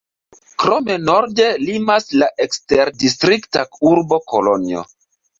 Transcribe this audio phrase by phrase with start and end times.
[0.61, 4.83] Krome norde limas la eksterdistrikta urbo Kolonjo.